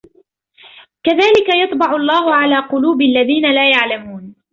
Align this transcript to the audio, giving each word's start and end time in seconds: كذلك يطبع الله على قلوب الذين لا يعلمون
كذلك 1.03 1.49
يطبع 1.63 1.95
الله 1.95 2.35
على 2.35 2.59
قلوب 2.59 3.01
الذين 3.01 3.51
لا 3.51 3.71
يعلمون 3.71 4.35